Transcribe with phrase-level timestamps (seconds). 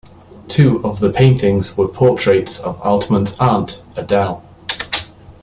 [0.47, 4.43] Two of the paintings were portraits of Altmann's aunt, Adele.